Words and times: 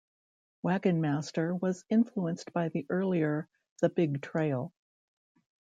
"Wagon 0.63 0.99
Master" 0.99 1.53
was 1.53 1.85
influenced 1.87 2.53
by 2.53 2.69
the 2.69 2.87
earlier 2.89 3.47
"The 3.81 3.89
Big 3.89 4.19
Trail". 4.23 4.73